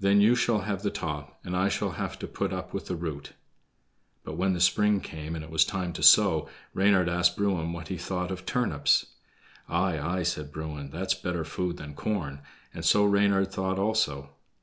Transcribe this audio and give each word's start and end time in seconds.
Then 0.00 0.22
you 0.22 0.34
shall 0.34 0.60
have 0.60 0.80
the 0.82 0.88
top, 0.90 1.38
and 1.44 1.54
I 1.54 1.68
shall 1.68 1.90
have 1.90 2.18
to 2.20 2.26
put 2.26 2.54
up 2.54 2.72
with 2.72 2.86
the 2.86 2.96
root." 2.96 3.34
But 4.24 4.38
when 4.38 4.54
the 4.54 4.62
spring 4.62 5.02
came, 5.02 5.34
and 5.34 5.44
it 5.44 5.50
was 5.50 5.62
time 5.62 5.92
to 5.92 6.02
sow, 6.02 6.48
Reynard 6.72 7.06
asked 7.06 7.36
Bruin 7.36 7.74
what 7.74 7.88
he 7.88 7.98
thought 7.98 8.30
of 8.30 8.46
turnips. 8.46 9.04
"Aye, 9.68 9.98
aye!" 9.98 10.22
said 10.22 10.52
Bruin, 10.52 10.88
"that's 10.88 11.12
better 11.12 11.44
food 11.44 11.76
than 11.76 11.92
corn"; 11.92 12.40
and 12.72 12.82
so 12.82 13.04
Reynard 13.04 13.52
thought 13.52 13.78
also. 13.78 14.30